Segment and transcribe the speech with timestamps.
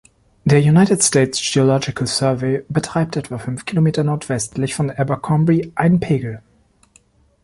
[0.45, 6.41] Der United States Geological Survey betreibt etwa fünf Kilometer nordwestlich von Abercrombie einen Pegel.